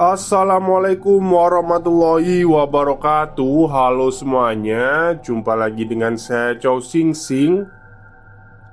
[0.00, 3.68] Assalamualaikum warahmatullahi wabarakatuh.
[3.68, 5.12] Halo semuanya.
[5.20, 7.68] Jumpa lagi dengan saya Chow Sing Sing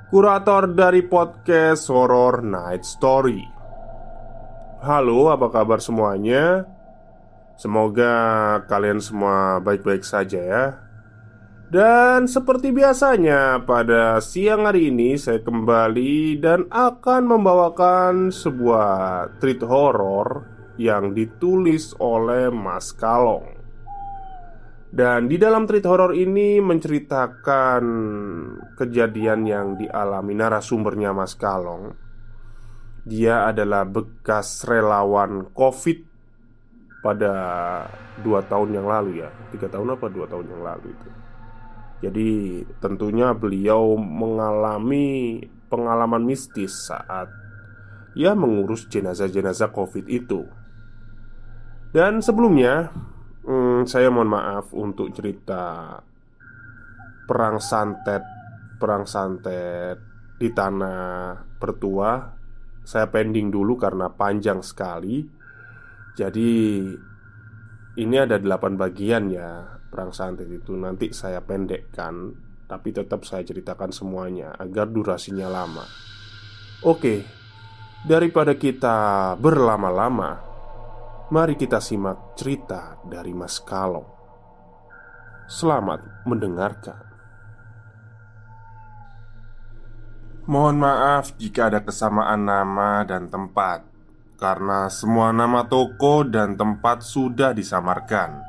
[0.07, 3.43] Kurator dari podcast Horror Night Story.
[4.79, 6.63] Halo apa kabar semuanya?
[7.59, 8.15] Semoga
[8.71, 10.65] kalian semua baik-baik saja ya.
[11.67, 20.55] Dan seperti biasanya, pada siang hari ini saya kembali dan akan membawakan sebuah treat horror
[20.77, 23.57] yang ditulis oleh Mas Kalong.
[24.87, 27.83] Dan di dalam treat horror ini menceritakan
[28.79, 31.91] kejadian yang dialami narasumbernya Mas Kalong.
[33.03, 35.99] Dia adalah bekas relawan COVID
[37.03, 37.33] pada
[38.23, 41.09] dua tahun yang lalu ya, tiga tahun apa dua tahun yang lalu itu.
[41.97, 42.29] Jadi
[42.77, 47.27] tentunya beliau mengalami pengalaman mistis saat
[48.17, 50.49] ia mengurus jenazah-jenazah COVID itu.
[51.97, 52.93] Dan sebelumnya,
[53.41, 55.97] hmm, saya mohon maaf untuk cerita
[57.25, 58.21] perang santet,
[58.77, 59.97] perang santet
[60.37, 62.37] di tanah pertua.
[62.85, 65.25] Saya pending dulu karena panjang sekali.
[66.13, 66.51] Jadi
[67.97, 72.29] ini ada delapan bagian ya perang santet itu nanti saya pendekkan
[72.69, 75.81] tapi tetap saya ceritakan semuanya agar durasinya lama.
[76.85, 77.25] Oke,
[78.05, 80.46] daripada kita berlama-lama,
[81.27, 84.07] mari kita simak cerita dari Mas Kalong.
[85.47, 87.03] Selamat mendengarkan.
[90.47, 93.83] Mohon maaf jika ada kesamaan nama dan tempat,
[94.39, 98.39] karena semua nama toko dan tempat sudah disamarkan.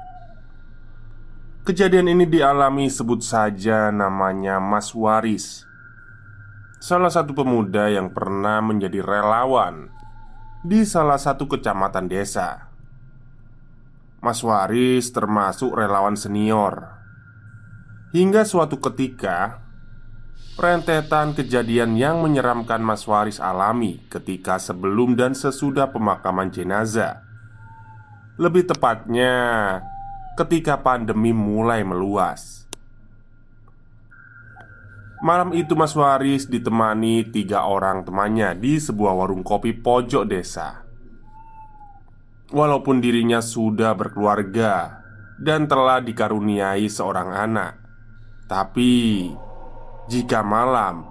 [1.67, 5.69] Kejadian ini dialami sebut saja namanya Mas Waris
[6.81, 9.93] Salah satu pemuda yang pernah menjadi relawan
[10.65, 12.68] Di salah satu kecamatan desa
[14.19, 16.99] Mas Waris termasuk relawan senior
[18.11, 19.63] Hingga suatu ketika
[20.59, 27.23] Rentetan kejadian yang menyeramkan Mas Waris alami ketika sebelum dan sesudah pemakaman jenazah
[28.43, 29.37] Lebih tepatnya
[30.39, 32.71] ketika pandemi mulai meluas.
[35.19, 40.88] Malam itu Mas Waris ditemani tiga orang temannya di sebuah warung kopi pojok desa.
[42.49, 45.05] Walaupun dirinya sudah berkeluarga
[45.37, 47.77] dan telah dikaruniai seorang anak,
[48.49, 49.29] tapi
[50.09, 51.05] jika malam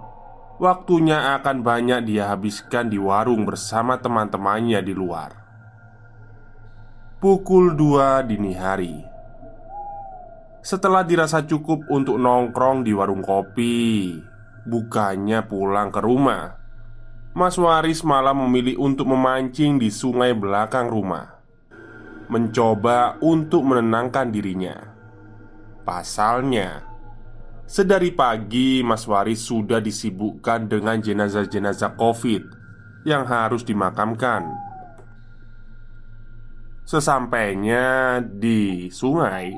[0.58, 5.30] waktunya akan banyak dia habiskan di warung bersama teman-temannya di luar.
[7.22, 9.18] Pukul 2 dini hari
[10.58, 14.18] setelah dirasa cukup untuk nongkrong di warung kopi,
[14.66, 16.57] bukannya pulang ke rumah.
[17.38, 21.38] Mas Waris malah memilih untuk memancing di sungai belakang rumah,
[22.26, 24.74] mencoba untuk menenangkan dirinya.
[25.86, 26.82] Pasalnya,
[27.62, 32.42] sedari pagi Mas Waris sudah disibukkan dengan jenazah-jenazah COVID
[33.06, 34.42] yang harus dimakamkan.
[36.82, 39.54] Sesampainya di sungai,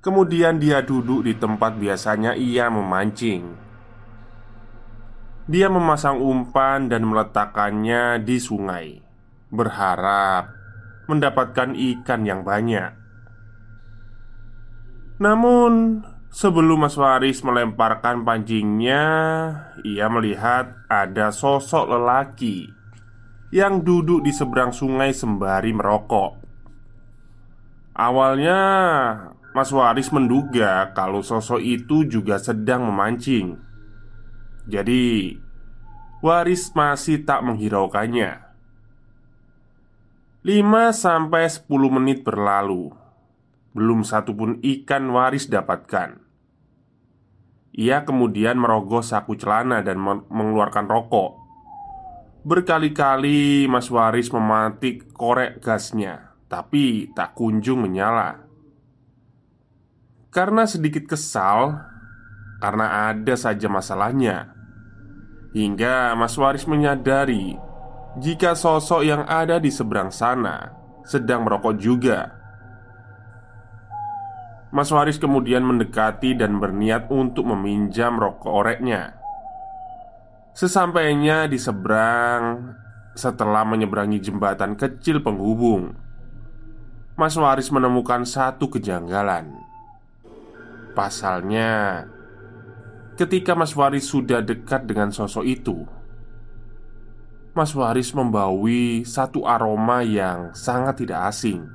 [0.00, 3.69] Kemudian dia duduk di tempat biasanya ia memancing.
[5.50, 9.02] Dia memasang umpan dan meletakkannya di sungai,
[9.50, 10.54] berharap
[11.10, 12.94] mendapatkan ikan yang banyak.
[15.18, 19.04] Namun, sebelum Mas Waris melemparkan pancingnya,
[19.82, 22.70] ia melihat ada sosok lelaki
[23.50, 26.38] yang duduk di seberang sungai sembari merokok.
[27.98, 28.60] Awalnya
[29.50, 33.69] Mas Waris menduga kalau sosok itu juga sedang memancing.
[34.70, 35.34] Jadi,
[36.22, 38.38] Waris masih tak menghiraukannya.
[40.46, 42.94] 5 sampai 10 menit berlalu.
[43.74, 46.22] Belum satu pun ikan Waris dapatkan.
[47.74, 49.98] Ia kemudian merogoh saku celana dan
[50.30, 51.42] mengeluarkan rokok.
[52.46, 58.46] Berkali-kali Mas Waris mematik korek gasnya, tapi tak kunjung menyala.
[60.30, 61.90] Karena sedikit kesal
[62.60, 64.59] Karena ada saja masalahnya
[65.50, 67.58] Hingga Mas Waris menyadari
[68.22, 70.70] Jika sosok yang ada di seberang sana
[71.02, 72.38] Sedang merokok juga.
[74.70, 79.18] Mas Waris kemudian mendekati dan berniat untuk meminjam rokok oreknya.
[80.54, 82.70] Sesampainya di seberang
[83.18, 86.10] Setelah menyeberangi jembatan kecil penghubung
[87.20, 89.52] Mas Waris menemukan satu kejanggalan.
[90.96, 92.08] Pasalnya,
[93.20, 95.84] ketika Mas Waris sudah dekat dengan sosok itu,
[97.52, 101.68] Mas Waris membawi satu aroma yang sangat tidak asing.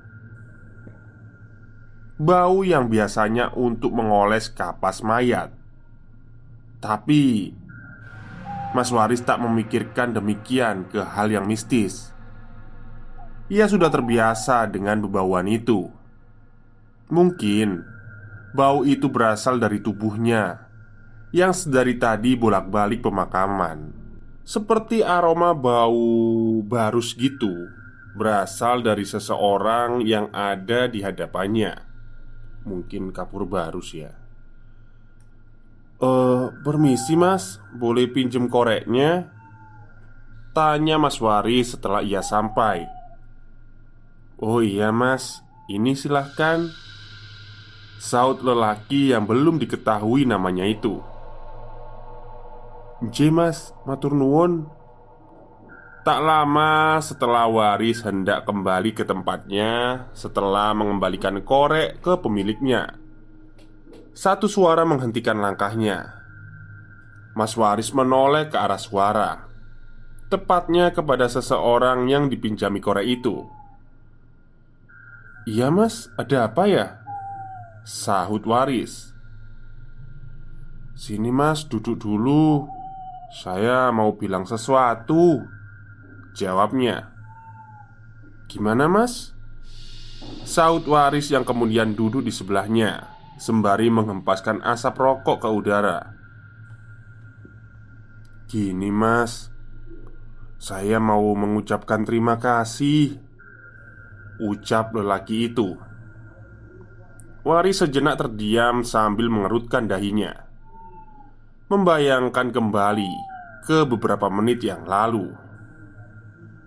[2.17, 5.53] Bau yang biasanya untuk mengoles kapas mayat,
[6.81, 7.53] tapi
[8.73, 12.09] Mas Waris tak memikirkan demikian ke hal yang mistis.
[13.53, 15.93] Ia sudah terbiasa dengan bebauan itu.
[17.13, 17.93] Mungkin
[18.55, 20.64] Bau itu berasal dari tubuhnya
[21.35, 23.91] Yang sedari tadi bolak-balik pemakaman.
[24.47, 27.51] Seperti aroma bau barus gitu
[28.15, 31.75] Berasal dari seseorang yang ada di hadapannya.
[32.63, 34.15] Mungkin kapur barus ya.
[35.99, 39.35] Eh, uh, permisi mas, boleh pinjem koreknya?
[40.55, 42.87] Tanya Mas Wari setelah ia sampai.
[44.39, 46.71] Oh iya mas, ini silahkan.
[47.99, 51.03] Saut lelaki yang belum diketahui namanya itu
[53.03, 54.71] J mas, matur nuwun.
[56.05, 62.93] Tak lama setelah Waris hendak kembali ke tempatnya Setelah mengembalikan korek ke pemiliknya
[64.13, 66.21] Satu suara menghentikan langkahnya.
[67.33, 69.49] Mas Waris menoleh ke arah suara
[70.29, 73.45] Tepatnya kepada seseorang yang dipinjami korek itu.
[75.45, 76.97] Iya mas, ada apa ya?
[77.85, 79.13] Sahut Waris.
[80.97, 82.65] Sini mas, duduk dulu
[83.35, 85.43] Saya mau bilang sesuatu.
[86.39, 87.11] Jawabnya
[88.47, 89.35] Gimana mas?
[90.47, 96.15] Sahut Waris yang kemudian duduk di sebelahnya Sembari menghempaskan asap rokok ke udara.
[98.47, 99.51] Gini mas
[100.55, 103.19] Saya mau mengucapkan terima kasih
[104.39, 105.75] Ucap lelaki itu.
[107.43, 110.44] Wari sejenak terdiam sambil mengerutkan dahinya
[111.65, 113.09] Membayangkan kembali
[113.65, 115.33] ke beberapa menit yang lalu.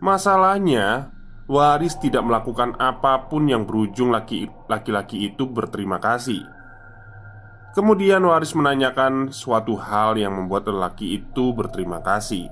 [0.03, 1.15] Masalahnya
[1.47, 4.11] Waris tidak melakukan apa pun yang berujung
[4.67, 6.43] laki-laki itu berterima kasih.
[7.79, 12.50] Kemudian Waris menanyakan suatu hal yang membuat lelaki itu berterima kasih.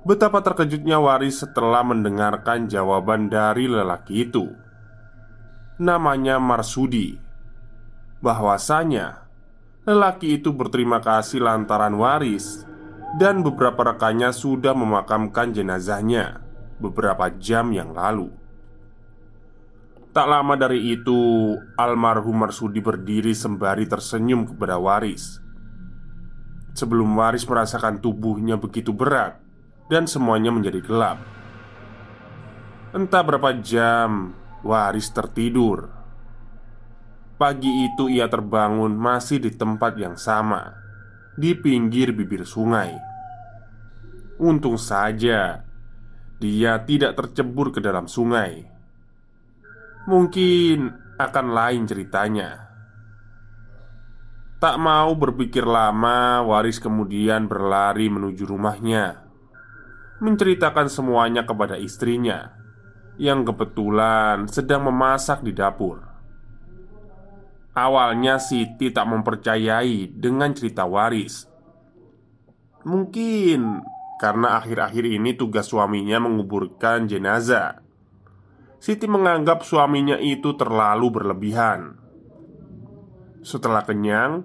[0.00, 4.48] Betapa terkejutnya Waris setelah mendengarkan jawaban dari lelaki itu.
[5.76, 7.20] Namanya Marsudi.
[8.24, 9.29] Bahwasanya
[9.90, 12.62] Lelaki itu berterima kasih lantaran waris
[13.18, 16.46] Dan beberapa rekannya sudah memakamkan jenazahnya
[16.78, 18.30] Beberapa jam yang lalu.
[20.14, 21.18] Tak lama dari itu
[21.74, 25.42] Almarhum Marsudi berdiri sembari tersenyum kepada waris.
[26.72, 29.42] Sebelum waris merasakan tubuhnya begitu berat
[29.90, 31.18] Dan semuanya menjadi gelap.
[32.94, 35.99] Entah berapa jam Waris tertidur.
[37.40, 40.76] Pagi itu ia terbangun masih di tempat yang sama,
[41.40, 42.92] di pinggir bibir sungai.
[44.36, 45.64] Untung saja
[46.36, 48.68] dia tidak tercebur ke dalam sungai.
[50.04, 52.68] Mungkin akan lain ceritanya.
[54.60, 59.24] Tak mau berpikir lama, Waris kemudian berlari menuju rumahnya,
[60.20, 62.52] menceritakan semuanya kepada istrinya
[63.16, 66.09] yang kebetulan sedang memasak di dapur.
[67.70, 71.46] Awalnya Siti tak mempercayai dengan cerita waris.
[72.82, 73.82] Mungkin
[74.18, 77.78] karena akhir-akhir ini tugas suaminya menguburkan jenazah.
[78.80, 82.00] Siti menganggap suaminya itu terlalu berlebihan.
[83.40, 84.44] Setelah kenyang,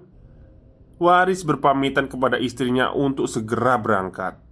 [0.96, 4.46] Waris berpamitan kepada istrinya untuk segera berangkat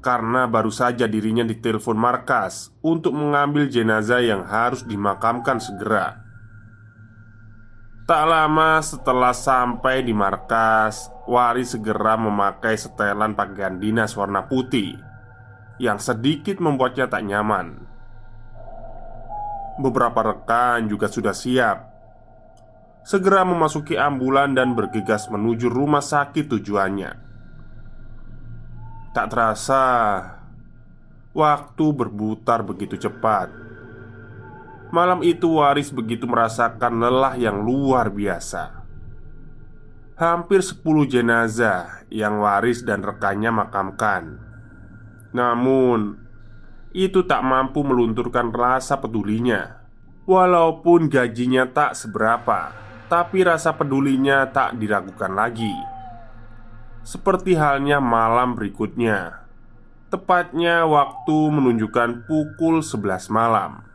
[0.00, 6.29] karena baru saja dirinya ditelepon markas untuk mengambil jenazah yang harus dimakamkan segera.
[8.10, 14.98] Tak lama setelah sampai di markas, Waris segera memakai setelan pakaian dinas warna putih
[15.78, 17.86] yang sedikit membuatnya tak nyaman.
[19.78, 21.86] Beberapa rekan juga sudah siap.
[23.06, 27.14] Segera memasuki ambulan dan bergegas menuju rumah sakit tujuannya.
[29.14, 29.86] Tak terasa,
[31.30, 33.59] waktu berputar begitu cepat.
[34.90, 38.82] Malam itu Waris begitu merasakan lelah yang luar biasa.
[40.18, 44.42] Hampir 10 jenazah yang Waris dan rekannya makamkan.
[45.30, 46.18] Namun
[46.90, 49.86] Itu tak mampu melunturkan rasa pedulinya.
[50.26, 52.74] Walaupun gajinya tak seberapa
[53.06, 55.70] Tapi rasa pedulinya tak diragukan lagi.
[57.06, 59.46] Seperti halnya malam berikutnya.
[60.10, 63.89] Tepatnya waktu menunjukkan pukul 11 malam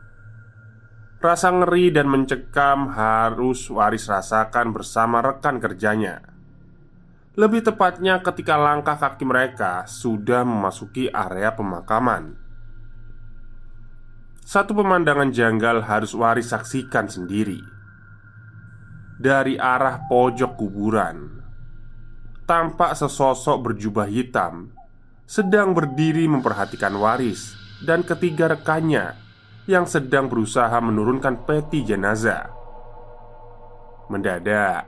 [1.26, 6.22] Rasa ngeri dan mencekam harus Waris rasakan bersama rekan kerjanya.
[7.34, 12.38] Lebih tepatnya, ketika langkah kaki mereka sudah memasuki area pemakaman.
[14.46, 17.58] Satu pemandangan janggal harus Waris saksikan sendiri.
[19.18, 21.42] Dari arah pojok kuburan,
[22.46, 24.70] tampak sesosok berjubah hitam
[25.26, 29.25] sedang berdiri memperhatikan Waris dan ketiga rekannya
[29.66, 32.50] yang sedang berusaha menurunkan peti jenazah.
[34.06, 34.86] Mendadak,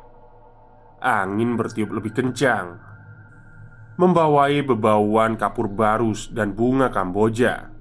[1.02, 2.78] angin bertiup lebih kencang,
[3.98, 7.74] membawai bebauan kapur barus dan bunga kamboja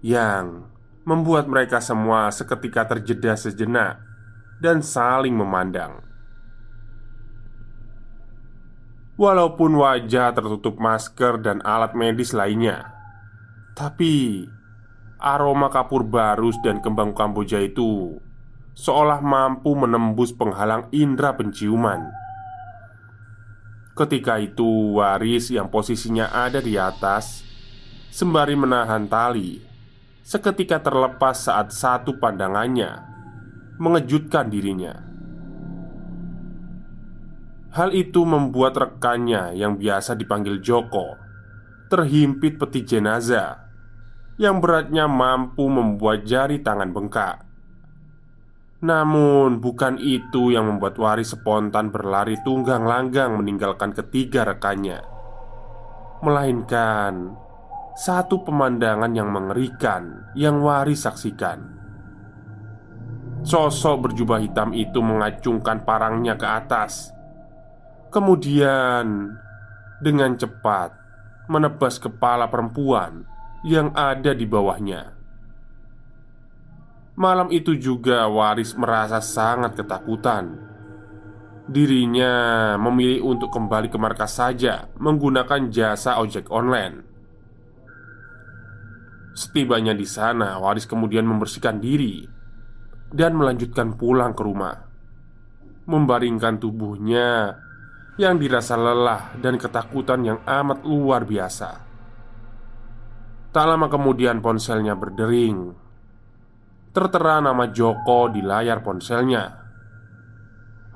[0.00, 0.72] yang
[1.04, 4.00] membuat mereka semua seketika terjeda sejenak
[4.64, 6.00] dan saling memandang.
[9.20, 12.96] Walaupun wajah tertutup masker dan alat medis lainnya,
[13.76, 14.48] tapi
[15.22, 18.18] Aroma kapur barus dan kembang kamboja itu
[18.74, 22.10] Seolah mampu menembus penghalang indera penciuman.
[23.94, 27.46] Ketika itu Waris yang posisinya ada di atas
[28.10, 29.62] Sembari menahan tali
[30.26, 33.06] Seketika terlepas saat satu pandangannya
[33.78, 35.06] Mengejutkan dirinya.
[37.78, 41.14] Hal itu membuat rekannya yang biasa dipanggil Joko
[41.86, 43.71] Terhimpit peti jenazah
[44.40, 47.44] yang beratnya mampu membuat jari tangan bengkak.
[48.82, 54.98] Namun, bukan itu yang membuat Waris spontan berlari tunggang langgang meninggalkan ketiga rekannya,
[56.18, 57.38] melainkan
[57.94, 61.78] satu pemandangan yang mengerikan yang Waris saksikan.
[63.46, 67.14] Sosok berjubah hitam itu mengacungkan parangnya ke atas,
[68.10, 69.30] kemudian
[70.02, 70.90] dengan cepat
[71.46, 73.31] menebas kepala perempuan
[73.62, 75.14] yang ada di bawahnya.
[77.12, 80.58] Malam itu juga Waris merasa sangat ketakutan.
[81.62, 87.06] Dirinya memilih untuk kembali ke markas saja menggunakan jasa ojek online.
[89.32, 92.26] Setibanya di sana, Waris kemudian membersihkan diri
[93.12, 94.76] dan melanjutkan pulang ke rumah.
[95.86, 97.54] Membaringkan tubuhnya
[98.16, 101.91] yang dirasa lelah dan ketakutan yang amat luar biasa.
[103.52, 105.76] Tak lama kemudian ponselnya berdering
[106.92, 109.44] Tertera nama Joko di layar ponselnya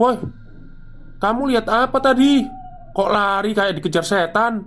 [0.00, 0.16] Woi,
[1.20, 2.44] kamu lihat apa tadi?
[2.96, 4.64] Kok lari kayak dikejar setan?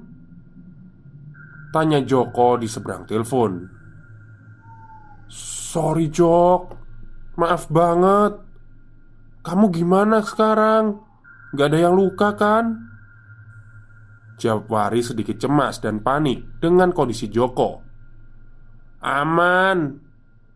[1.74, 3.66] Tanya Joko di seberang telepon
[5.30, 6.62] Sorry Jok
[7.42, 8.38] Maaf banget
[9.42, 11.02] Kamu gimana sekarang?
[11.58, 12.90] Gak ada yang luka kan?
[14.40, 17.84] Jawab Wari sedikit cemas dan panik dengan kondisi Joko.
[19.04, 20.08] Aman.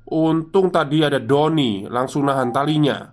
[0.03, 3.11] Untung tadi ada Doni langsung nahan talinya.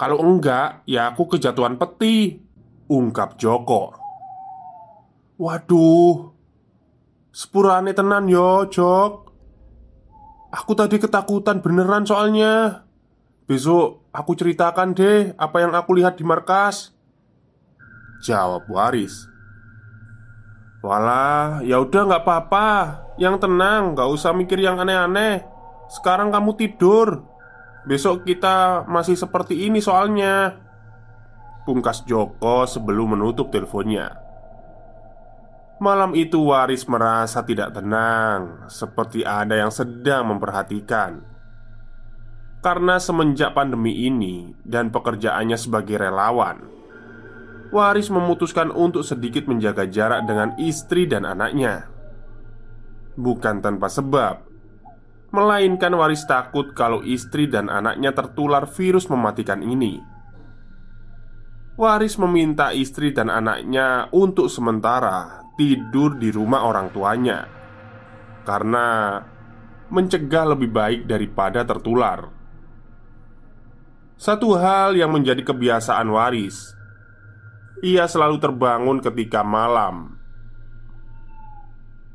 [0.00, 2.40] Kalau enggak ya aku kejatuhan peti
[2.88, 3.92] Ungkap Joko.
[5.36, 6.32] Waduh.
[7.28, 9.12] Sepurane tenan yo Jok.
[10.48, 12.84] Aku tadi ketakutan beneran soalnya.
[13.44, 16.96] Besok aku ceritakan deh apa yang aku lihat di markas.
[18.24, 19.27] Jawab Waris
[20.78, 22.68] Walah, ya udah nggak apa-apa.
[23.18, 25.42] Yang tenang, nggak usah mikir yang aneh-aneh.
[25.90, 27.26] Sekarang kamu tidur.
[27.88, 30.54] Besok kita masih seperti ini soalnya.
[31.66, 34.28] Pungkas Joko sebelum menutup teleponnya.
[35.78, 41.22] Malam itu Waris merasa tidak tenang, seperti ada yang sedang memperhatikan.
[42.58, 46.66] Karena semenjak pandemi ini dan pekerjaannya sebagai relawan,
[47.68, 51.92] Waris memutuskan untuk sedikit menjaga jarak dengan istri dan anaknya.
[53.18, 54.48] Bukan tanpa sebab,
[55.34, 60.00] melainkan Waris takut kalau istri dan anaknya tertular virus mematikan ini.
[61.78, 67.46] Waris meminta istri dan anaknya untuk sementara tidur di rumah orang tuanya
[68.48, 69.20] karena
[69.92, 72.32] mencegah lebih baik daripada tertular.
[74.18, 76.77] Satu hal yang menjadi kebiasaan Waris,
[77.84, 80.18] ia selalu terbangun ketika malam.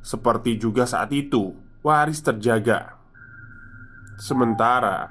[0.03, 3.03] Seperti juga saat itu, Waris terjaga.
[4.23, 5.09] Sementara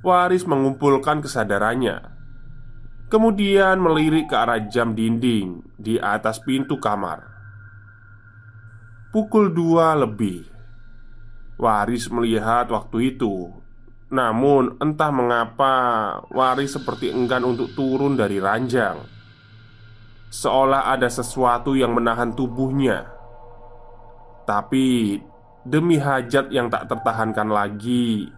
[0.00, 2.08] Waris mengumpulkan kesadarannya
[3.12, 7.20] Kemudian melirik ke arah jam dinding di atas pintu kamar
[9.12, 10.48] Pukul dua lebih
[11.60, 13.52] Waris melihat waktu itu
[14.08, 15.74] Namun entah mengapa
[16.32, 19.19] Waris seperti enggan untuk turun dari ranjang
[20.30, 23.10] Seolah ada sesuatu yang menahan tubuhnya.
[24.46, 25.18] Tapi
[25.66, 28.30] demi hajat yang tak tertahankan lagi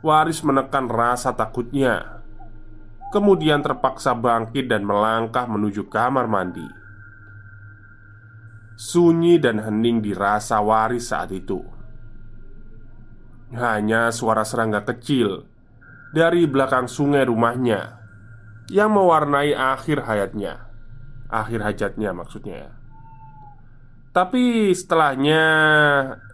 [0.00, 2.24] Waris menekan rasa takutnya.
[3.12, 6.64] Kemudian terpaksa bangkit dan melangkah menuju kamar mandi.
[8.80, 11.60] Sunyi dan hening dirasa waris saat itu.
[13.50, 15.42] Hanya suara serangga kecil
[16.14, 17.98] Dari belakang sungai rumahnya
[18.70, 20.69] Yang mewarnai akhir hayatnya
[21.30, 22.74] Akhir hajatnya maksudnya
[24.10, 25.44] Tapi setelahnya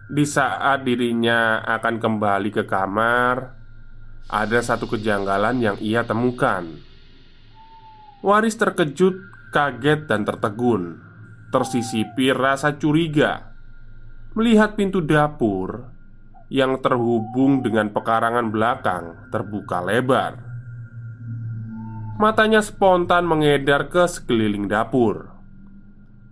[0.09, 3.57] Di saat dirinya akan kembali ke kamar
[4.27, 6.67] ada satu kejanggalan yang ia temukan.
[8.19, 9.15] Waris terkejut,
[9.55, 10.99] kaget, dan tertegun.
[11.47, 13.55] Tersisipi rasa curiga
[14.35, 15.89] melihat pintu dapur
[16.51, 20.46] yang terhubung dengan pekarangan belakang terbuka lebar.
[22.17, 25.29] Matanya spontan mengedar ke sekeliling dapur,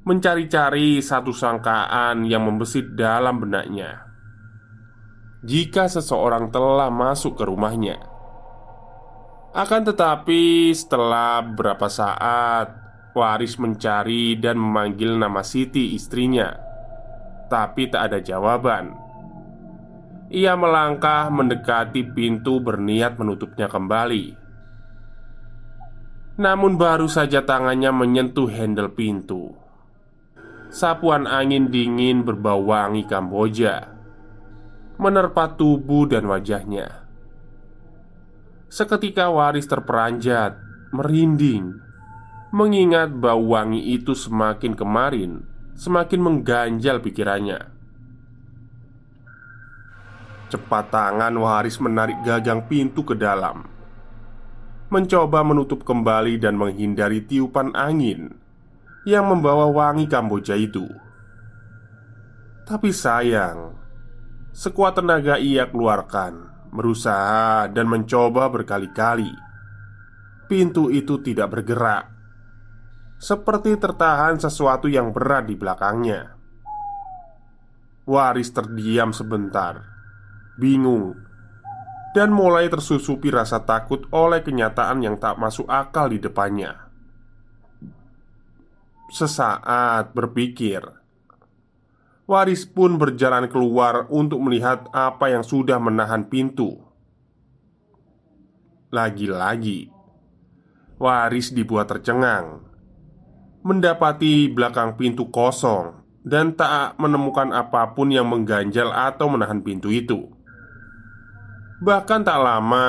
[0.01, 4.05] mencari-cari satu sangkaan yang membesit dalam benaknya
[5.45, 8.01] jika seseorang telah masuk ke rumahnya.
[9.53, 12.75] Akan tetapi, setelah beberapa saat,
[13.15, 16.51] Waris mencari dan memanggil nama Siti, istrinya,
[17.47, 18.91] tapi tak ada jawaban.
[20.33, 24.44] Ia melangkah mendekati pintu, berniat menutupnya kembali.
[26.35, 29.55] Namun, baru saja tangannya menyentuh handle pintu.
[30.67, 33.95] Sapuan angin dingin berbau wangi Kamboja
[34.95, 37.03] menerpa tubuh dan wajahnya.
[38.71, 40.59] Seketika Waris terperanjat,
[40.91, 41.79] merinding,
[42.51, 45.43] mengingat bau wangi itu semakin kemarin,
[45.75, 47.59] semakin mengganjal pikirannya.
[50.51, 53.67] Cepat tangan Waris menarik gagang pintu ke dalam,
[54.93, 58.37] mencoba menutup kembali dan menghindari tiupan angin
[59.05, 60.85] yang membawa wangi Kamboja itu.
[62.65, 63.77] Tapi sayang,
[64.55, 69.29] Sekuat tenaga ia keluarkan Berusaha dan mencoba berkali-kali.
[70.47, 72.07] Pintu itu tidak bergerak
[73.19, 76.39] Seperti tertahan sesuatu yang berat di belakangnya.
[78.07, 79.83] Waris terdiam sebentar
[80.55, 81.19] Bingung
[82.15, 86.87] Dan mulai tersusupi rasa takut oleh kenyataan yang tak masuk akal di depannya
[89.11, 90.79] Sesaat berpikir
[92.25, 96.81] Waris pun berjalan keluar untuk melihat apa yang sudah menahan pintu.
[98.89, 99.93] Lagi-lagi,
[100.97, 102.65] Waris dibuat tercengang,
[103.61, 110.34] mendapati belakang pintu kosong dan tak menemukan apa pun yang mengganjal atau menahan pintu itu.
[111.75, 112.87] Bahkan tak lama,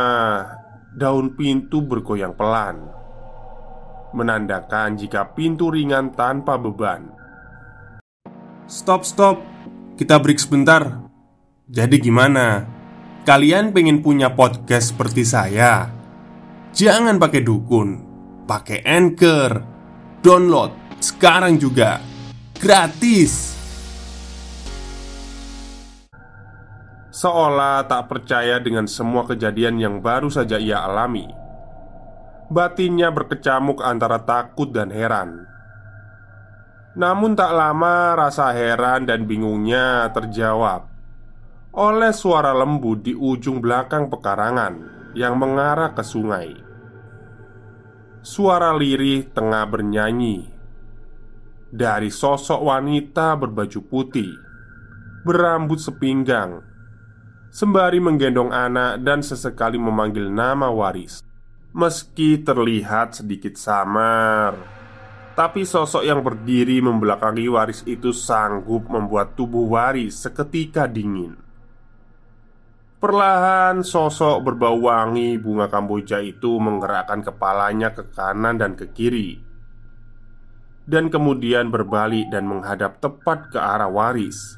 [0.95, 2.87] daun pintu bergoyang pelan,
[4.15, 7.11] menandakan jika pintu ringan tanpa beban.
[8.71, 9.43] Stop, stop.
[9.99, 11.03] Kita break sebentar.
[11.67, 12.63] Jadi gimana?
[13.27, 15.91] Kalian pengen punya podcast seperti saya?
[16.71, 17.89] Jangan pakai dukun,
[18.47, 19.51] pakai Anchor.
[20.23, 20.71] Download
[21.03, 21.99] sekarang juga.
[22.55, 23.56] Gratis.
[27.17, 31.25] Seolah tak percaya dengan semua kejadian yang baru saja ia alami.
[32.53, 35.49] Batinnya berkecamuk antara takut dan heran.
[36.93, 40.93] Namun tak lama rasa heran dan bingungnya terjawab
[41.73, 44.75] oleh suara lembut di ujung belakang pekarangan
[45.17, 46.53] yang mengarah ke sungai.
[48.21, 50.53] Suara lirih tengah bernyanyi
[51.73, 54.33] dari sosok wanita berbaju putih,
[55.25, 56.76] berambut sepinggang,
[57.57, 61.25] sembari menggendong anak dan sesekali memanggil nama waris,
[61.73, 64.61] meski terlihat sedikit samar.
[65.33, 71.37] Tapi sosok yang berdiri membelakangi waris itu sanggup membuat tubuh waris seketika dingin
[72.97, 79.37] Perlahan sosok berbau wangi bunga kamboja itu menggerakkan kepalanya ke kanan dan ke kiri
[80.89, 84.57] Dan kemudian berbalik dan menghadap tepat ke arah waris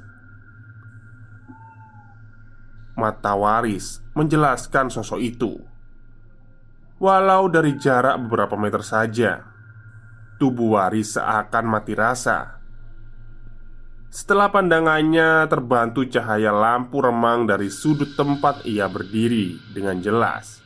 [2.99, 5.55] Mata waris menjelaskan sosok itu.
[6.99, 9.47] Walau dari jarak beberapa meter saja
[10.39, 12.63] Tubuh waris seakan mati rasa.
[14.07, 20.63] Setelah pandangannya terbantu cahaya lampu remang dari sudut tempat ia berdiri dengan jelas.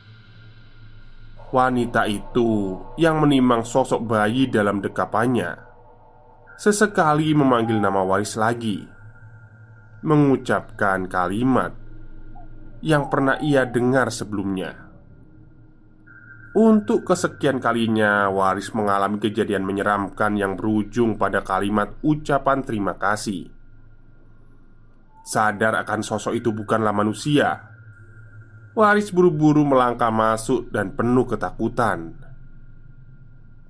[1.52, 5.60] Wanita itu yang menimang sosok bayi dalam dekapannya
[6.56, 8.80] Sesekali memanggil nama Waris lagi
[10.00, 11.76] Mengucapkan kalimat
[12.82, 14.92] Yang pernah ia dengar sebelumnya
[16.52, 23.48] untuk kesekian kalinya, Waris mengalami kejadian menyeramkan yang berujung pada kalimat ucapan terima kasih.
[25.24, 27.72] Sadar akan sosok itu bukanlah manusia,
[28.76, 32.20] Waris buru-buru melangkah masuk dan penuh ketakutan.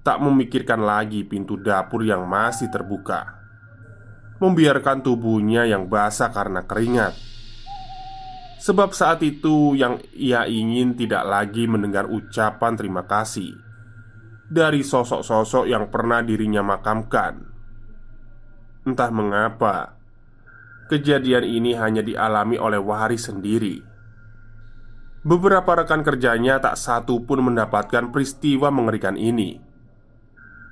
[0.02, 3.30] Tak memikirkan lagi pintu dapur yang masih terbuka,
[4.42, 7.31] membiarkan tubuhnya yang basah karena keringat
[8.62, 13.58] Sebab saat itu yang ia ingin tidak lagi mendengar ucapan terima kasih
[14.46, 17.42] Dari sosok-sosok yang pernah dirinya makamkan.
[18.86, 19.98] Entah mengapa
[20.86, 23.82] Kejadian ini hanya dialami oleh Waris sendiri.
[25.26, 29.58] Beberapa rekan kerjanya tak satu pun mendapatkan peristiwa mengerikan ini.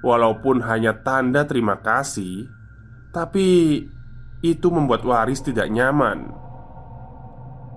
[0.06, 2.46] Walaupun hanya tanda terima kasih
[3.10, 3.82] Tapi
[4.46, 6.49] itu membuat Waris tidak nyaman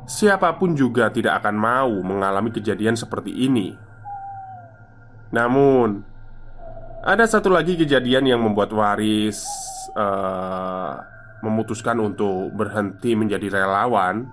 [0.04, 3.72] Siapa pun juga tidak akan mau mengalami kejadian seperti ini.
[5.32, 6.04] Namun,
[7.08, 9.40] ada satu lagi kejadian yang membuat Waris
[9.96, 11.00] uh,
[11.40, 14.28] memutuskan untuk berhenti menjadi relawan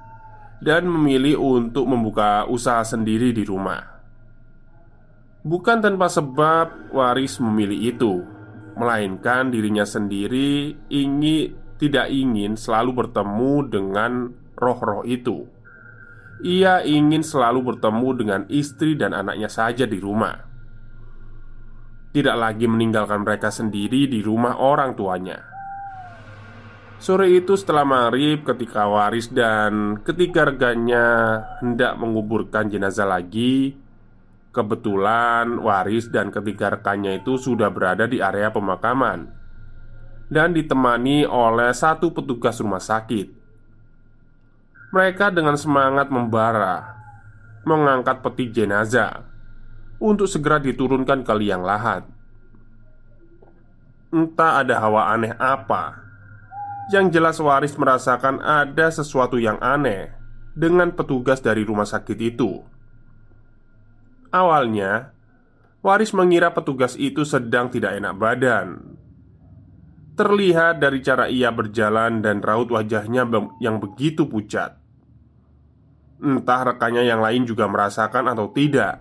[0.59, 4.03] dan memilih untuk membuka usaha sendiri di rumah.
[5.47, 8.15] Bukan tanpa sebab Waris memilih itu,
[8.75, 14.13] melainkan dirinya sendiri ingin tidak ingin selalu bertemu dengan
[14.59, 15.60] roh-roh itu
[16.41, 20.37] ia ingin selalu bertemu dengan istri dan anaknya saja di rumah.
[22.11, 25.51] Tidak lagi meninggalkan mereka sendiri di rumah orang tuanya.
[27.01, 33.73] Sore itu setelah maghrib ketika Waris dan ketiga rekannya hendak menguburkan jenazah lagi
[34.53, 39.33] Kebetulan Waris dan ketiga rekannya itu sudah berada di area pemakaman
[40.29, 43.40] Dan ditemani oleh satu petugas rumah sakit
[44.91, 46.99] mereka dengan semangat membara
[47.63, 49.23] Mengangkat peti jenazah
[50.03, 52.03] Untuk segera diturunkan ke liang lahat.
[54.11, 55.95] Entah ada hawa aneh apa
[56.91, 60.11] Yang jelas Waris merasakan ada sesuatu yang aneh
[60.59, 62.59] Dengan petugas dari rumah sakit itu.
[64.35, 65.15] Awalnya
[65.87, 68.99] Waris mengira petugas itu sedang tidak enak badan.
[70.13, 73.25] Terlihat dari cara ia berjalan dan raut wajahnya
[73.65, 74.80] yang begitu pucat
[76.21, 79.01] Entah rekannya yang lain juga merasakan atau tidak.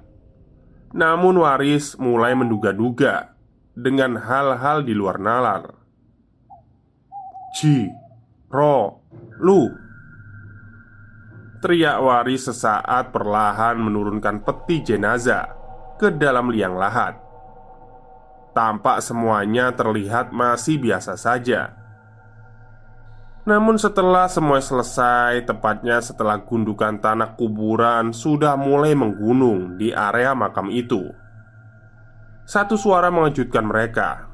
[0.96, 3.38] Namun Waris mulai menduga-duga
[3.78, 5.72] Dengan hal-hal di luar nalar.
[7.60, 7.88] Ji,
[8.52, 9.04] Ro,
[9.40, 9.68] Lu.
[11.60, 15.48] Teriak Waris sesaat perlahan menurunkan peti jenazah
[16.00, 17.20] Ke dalam liang lahat.
[18.56, 21.79] Tampak semuanya terlihat masih biasa saja
[23.50, 30.70] namun setelah semua selesai, tepatnya setelah gundukan tanah kuburan sudah mulai menggunung di area makam
[30.70, 31.10] itu.
[32.46, 34.30] Satu suara mengejutkan mereka.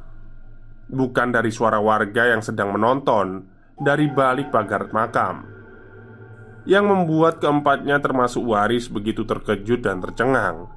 [0.91, 3.47] Bukan dari suara warga yang sedang menonton
[3.79, 5.47] dari balik pagar makam.
[6.67, 10.67] Yang membuat keempatnya termasuk waris begitu terkejut dan tercengang.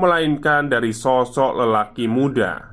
[0.00, 2.68] Melainkan dari sosok lelaki muda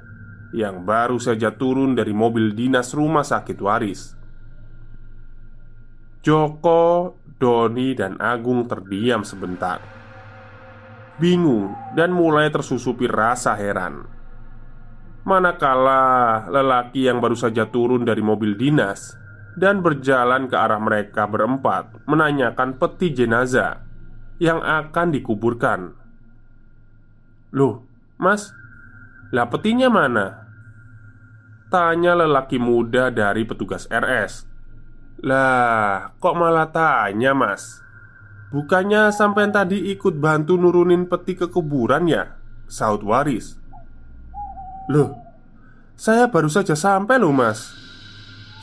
[0.52, 4.23] Yang baru saja turun dari mobil dinas rumah sakit waris
[6.24, 9.84] Joko, Doni, dan Agung terdiam sebentar.
[11.20, 14.08] Bingung dan mulai tersusupi rasa heran.
[15.28, 19.16] Manakala lelaki yang baru saja turun dari mobil dinas
[19.56, 23.88] Dan berjalan ke arah mereka berempat Menanyakan peti jenazah
[24.36, 25.80] Yang akan dikuburkan.
[27.56, 27.88] Loh,
[28.20, 28.52] mas
[29.32, 30.44] Lah petinya mana?
[31.72, 34.53] Tanya lelaki muda dari petugas RS
[35.22, 37.84] lah, kok malah tanya mas?
[38.54, 42.38] Bukannya sampai tadi ikut bantu nurunin peti ke kuburan ya?
[42.70, 43.58] Saud Waris.
[44.90, 45.18] Loh,
[45.94, 47.74] saya baru saja sampai loh mas.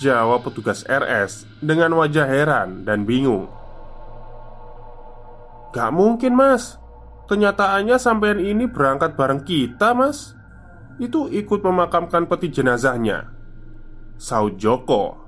[0.01, 3.51] Jawab petugas RS dengan wajah heran dan bingung.
[5.77, 6.81] Gak mungkin mas.
[7.29, 10.35] Kenyataannya sampean ini berangkat bareng kita mas.
[10.99, 13.33] Itu ikut memakamkan peti jenazahnya.
[14.21, 15.20] Saud Joko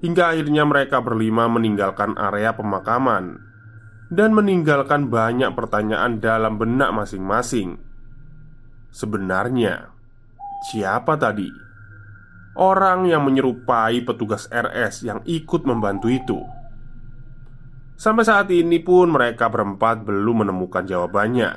[0.00, 3.36] Hingga akhirnya mereka berlima meninggalkan area pemakaman
[4.08, 7.78] Dan meninggalkan banyak pertanyaan dalam benak masing-masing.
[8.90, 10.00] Sebenarnya
[10.60, 11.48] Siapa tadi?
[12.60, 16.36] Orang yang menyerupai petugas RS yang ikut membantu itu.
[17.96, 21.50] Sampai saat ini pun mereka berempat belum menemukan jawabannya.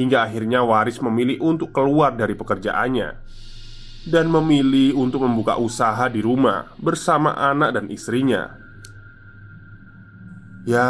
[0.00, 3.08] Hingga akhirnya Waris memilih untuk keluar dari pekerjaannya
[4.08, 8.56] Dan memilih untuk membuka usaha di rumah bersama anak dan istrinya.
[10.64, 10.88] Ya,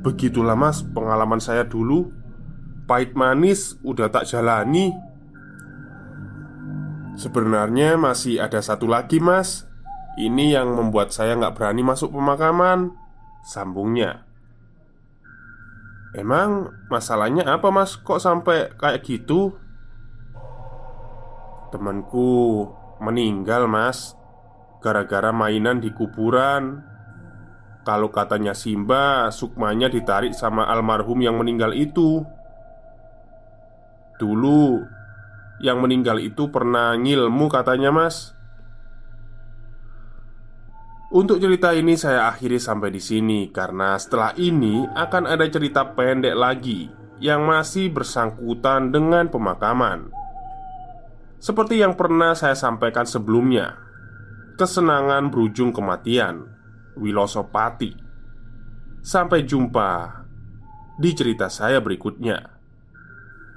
[0.00, 2.12] begitulah mas pengalaman saya dulu.
[2.88, 4.92] Pahit manis udah tak jalani.
[7.16, 9.68] Sebenarnya masih ada satu lagi mas.
[10.16, 12.92] Ini yang membuat saya nggak berani masuk pemakaman.
[13.44, 14.24] Sambungnya.
[16.12, 17.96] Emang masalahnya apa mas?
[17.96, 19.56] Kok sampai kayak gitu?
[21.72, 22.68] Temanku
[23.00, 24.12] meninggal mas
[24.82, 26.82] Gara-gara mainan di kuburan.
[27.86, 32.26] Kalau katanya Simba Sukmanya ditarik sama almarhum yang meninggal itu.
[34.18, 34.82] Dulu
[35.62, 38.34] Yang meninggal itu pernah ngilmu katanya mas.
[41.12, 46.32] Untuk cerita ini saya akhiri sampai di sini karena setelah ini akan ada cerita pendek
[46.32, 46.88] lagi
[47.20, 50.21] yang masih bersangkutan dengan pemakaman.
[51.42, 53.74] Seperti yang pernah saya sampaikan sebelumnya,
[54.54, 56.46] kesenangan berujung kematian,
[56.94, 57.98] Wilosopati.
[59.02, 60.22] Sampai jumpa
[61.02, 62.38] di cerita saya berikutnya.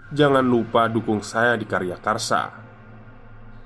[0.10, 2.66] Jangan lupa dukung saya di Karya Karsa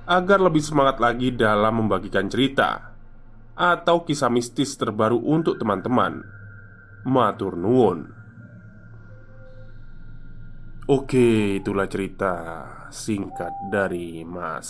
[0.04, 2.92] agar lebih semangat lagi dalam membagikan cerita
[3.56, 6.28] atau kisah mistis terbaru untuk teman-teman.
[7.08, 8.19] Matur nuwun.
[10.90, 12.34] Oke, itulah cerita
[12.90, 14.66] singkat dari Mas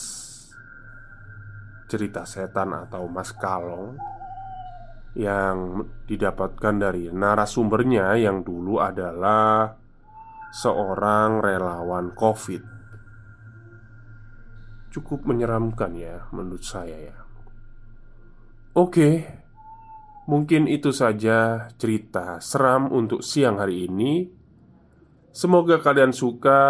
[1.88, 3.96] Cerita setan atau Mas Kalong
[5.16, 9.80] Yang didapatkan dari narasumbernya yang dulu adalah
[10.52, 12.64] Seorang relawan COVID
[14.92, 17.18] Cukup menyeramkan ya menurut saya ya
[18.76, 19.24] Oke,
[20.28, 24.39] mungkin itu saja cerita seram untuk siang hari ini.
[25.30, 26.62] Semoga kalian suka.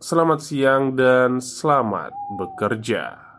[0.00, 3.29] Selamat siang dan selamat bekerja.